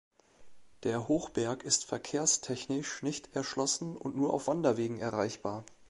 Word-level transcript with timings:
Der 0.81 1.07
Hochberg 1.07 1.61
ist 1.63 1.85
verkehrstechnisch 1.85 3.03
nicht 3.03 3.35
erschlossen 3.35 3.95
und 3.95 4.15
nur 4.15 4.33
auf 4.33 4.47
Wanderwegen 4.47 4.97
erreichbar. 4.97 5.63